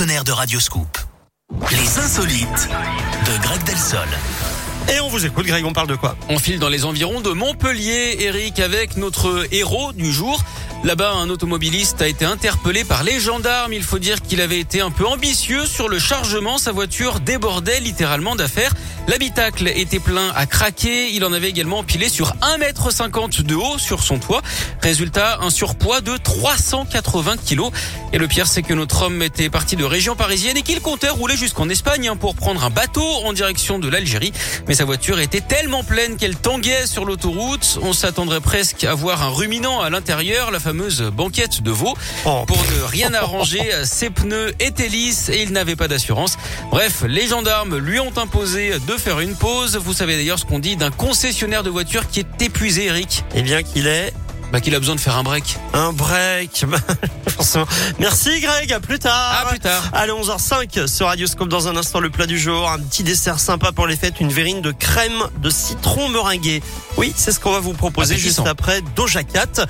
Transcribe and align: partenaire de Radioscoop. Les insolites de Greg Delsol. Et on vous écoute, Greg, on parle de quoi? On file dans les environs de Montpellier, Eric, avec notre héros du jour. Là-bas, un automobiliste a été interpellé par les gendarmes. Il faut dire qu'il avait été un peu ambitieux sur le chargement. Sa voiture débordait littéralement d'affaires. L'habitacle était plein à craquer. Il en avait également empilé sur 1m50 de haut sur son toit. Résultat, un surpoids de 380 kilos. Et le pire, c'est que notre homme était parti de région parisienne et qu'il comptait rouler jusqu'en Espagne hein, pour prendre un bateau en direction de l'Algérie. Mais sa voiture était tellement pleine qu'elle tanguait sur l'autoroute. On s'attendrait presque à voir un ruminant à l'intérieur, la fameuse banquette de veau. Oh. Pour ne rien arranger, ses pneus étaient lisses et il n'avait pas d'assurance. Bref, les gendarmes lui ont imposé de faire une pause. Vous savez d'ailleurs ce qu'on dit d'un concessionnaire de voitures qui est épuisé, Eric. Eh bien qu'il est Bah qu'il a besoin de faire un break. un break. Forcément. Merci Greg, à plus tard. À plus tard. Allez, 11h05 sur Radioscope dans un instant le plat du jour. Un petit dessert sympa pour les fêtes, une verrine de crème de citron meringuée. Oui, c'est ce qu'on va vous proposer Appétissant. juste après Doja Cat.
partenaire 0.00 0.24
de 0.24 0.32
Radioscoop. 0.32 0.96
Les 1.70 1.98
insolites 1.98 2.70
de 3.26 3.42
Greg 3.42 3.62
Delsol. 3.64 4.08
Et 4.90 4.98
on 5.00 5.08
vous 5.08 5.26
écoute, 5.26 5.44
Greg, 5.44 5.62
on 5.66 5.74
parle 5.74 5.88
de 5.88 5.94
quoi? 5.94 6.16
On 6.30 6.38
file 6.38 6.58
dans 6.58 6.70
les 6.70 6.86
environs 6.86 7.20
de 7.20 7.28
Montpellier, 7.32 8.16
Eric, 8.20 8.60
avec 8.60 8.96
notre 8.96 9.46
héros 9.52 9.92
du 9.92 10.10
jour. 10.10 10.42
Là-bas, 10.84 11.12
un 11.12 11.28
automobiliste 11.28 12.00
a 12.00 12.08
été 12.08 12.24
interpellé 12.24 12.84
par 12.84 13.04
les 13.04 13.20
gendarmes. 13.20 13.74
Il 13.74 13.82
faut 13.82 13.98
dire 13.98 14.22
qu'il 14.22 14.40
avait 14.40 14.58
été 14.58 14.80
un 14.80 14.90
peu 14.90 15.06
ambitieux 15.06 15.66
sur 15.66 15.86
le 15.90 15.98
chargement. 15.98 16.56
Sa 16.56 16.72
voiture 16.72 17.20
débordait 17.20 17.80
littéralement 17.80 18.36
d'affaires. 18.36 18.72
L'habitacle 19.08 19.68
était 19.68 19.98
plein 19.98 20.30
à 20.36 20.46
craquer. 20.46 21.10
Il 21.10 21.24
en 21.24 21.32
avait 21.32 21.48
également 21.48 21.78
empilé 21.78 22.08
sur 22.08 22.34
1m50 22.36 23.42
de 23.42 23.54
haut 23.54 23.78
sur 23.78 24.02
son 24.02 24.18
toit. 24.18 24.42
Résultat, 24.82 25.38
un 25.40 25.50
surpoids 25.50 26.00
de 26.00 26.16
380 26.16 27.36
kilos. 27.44 27.72
Et 28.12 28.18
le 28.18 28.28
pire, 28.28 28.46
c'est 28.46 28.62
que 28.62 28.74
notre 28.74 29.02
homme 29.02 29.22
était 29.22 29.50
parti 29.50 29.76
de 29.76 29.84
région 29.84 30.16
parisienne 30.16 30.56
et 30.56 30.62
qu'il 30.62 30.80
comptait 30.80 31.08
rouler 31.08 31.36
jusqu'en 31.36 31.68
Espagne 31.68 32.08
hein, 32.08 32.16
pour 32.16 32.34
prendre 32.34 32.64
un 32.64 32.70
bateau 32.70 33.04
en 33.24 33.32
direction 33.32 33.78
de 33.78 33.88
l'Algérie. 33.88 34.32
Mais 34.68 34.74
sa 34.74 34.84
voiture 34.84 35.20
était 35.20 35.40
tellement 35.40 35.84
pleine 35.84 36.16
qu'elle 36.16 36.36
tanguait 36.36 36.86
sur 36.86 37.04
l'autoroute. 37.04 37.78
On 37.82 37.92
s'attendrait 37.92 38.40
presque 38.40 38.84
à 38.84 38.94
voir 38.94 39.22
un 39.22 39.30
ruminant 39.30 39.80
à 39.80 39.90
l'intérieur, 39.90 40.50
la 40.50 40.60
fameuse 40.60 41.02
banquette 41.02 41.62
de 41.62 41.70
veau. 41.70 41.94
Oh. 42.24 42.44
Pour 42.46 42.58
ne 42.58 42.82
rien 42.82 43.12
arranger, 43.14 43.62
ses 43.84 44.10
pneus 44.10 44.52
étaient 44.60 44.88
lisses 44.88 45.28
et 45.28 45.42
il 45.42 45.52
n'avait 45.52 45.76
pas 45.76 45.88
d'assurance. 45.88 46.36
Bref, 46.70 47.04
les 47.06 47.28
gendarmes 47.28 47.76
lui 47.76 48.00
ont 48.00 48.16
imposé 48.16 48.72
de 48.90 48.96
faire 48.96 49.20
une 49.20 49.36
pause. 49.36 49.76
Vous 49.76 49.92
savez 49.92 50.16
d'ailleurs 50.16 50.38
ce 50.40 50.44
qu'on 50.44 50.58
dit 50.58 50.76
d'un 50.76 50.90
concessionnaire 50.90 51.62
de 51.62 51.70
voitures 51.70 52.08
qui 52.08 52.18
est 52.20 52.42
épuisé, 52.42 52.86
Eric. 52.86 53.24
Eh 53.36 53.42
bien 53.42 53.62
qu'il 53.62 53.86
est 53.86 54.12
Bah 54.52 54.60
qu'il 54.60 54.74
a 54.74 54.80
besoin 54.80 54.96
de 54.96 55.00
faire 55.00 55.16
un 55.16 55.22
break. 55.22 55.58
un 55.74 55.92
break. 55.92 56.64
Forcément. 57.28 57.66
Merci 58.00 58.40
Greg, 58.40 58.72
à 58.72 58.80
plus 58.80 58.98
tard. 58.98 59.44
À 59.46 59.48
plus 59.50 59.60
tard. 59.60 59.82
Allez, 59.92 60.10
11h05 60.12 60.88
sur 60.88 61.06
Radioscope 61.06 61.48
dans 61.48 61.68
un 61.68 61.76
instant 61.76 62.00
le 62.00 62.10
plat 62.10 62.26
du 62.26 62.36
jour. 62.38 62.68
Un 62.68 62.80
petit 62.80 63.04
dessert 63.04 63.38
sympa 63.38 63.70
pour 63.70 63.86
les 63.86 63.94
fêtes, 63.96 64.18
une 64.20 64.32
verrine 64.32 64.60
de 64.60 64.72
crème 64.72 65.22
de 65.40 65.50
citron 65.50 66.08
meringuée. 66.08 66.60
Oui, 66.96 67.12
c'est 67.16 67.30
ce 67.30 67.38
qu'on 67.38 67.52
va 67.52 67.60
vous 67.60 67.74
proposer 67.74 68.14
Appétissant. 68.14 68.42
juste 68.42 68.48
après 68.48 68.82
Doja 68.96 69.22
Cat. 69.22 69.66